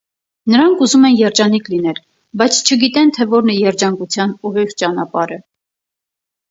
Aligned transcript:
նրանք 0.51 0.79
ուզում 0.85 1.03
են 1.09 1.17
երջանիկ 1.19 1.69
լինել, 1.75 2.01
բայց 2.43 2.57
չգիտեն, 2.77 3.15
թե 3.19 3.29
ո՛րն 3.35 3.55
է 3.55 3.59
երջանկության 3.61 4.35
ուղիղ 4.51 4.77
ճանապարհը: 4.83 5.41